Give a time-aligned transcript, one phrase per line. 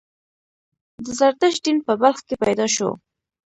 [1.03, 2.89] د زردشت دین په بلخ کې پیدا شو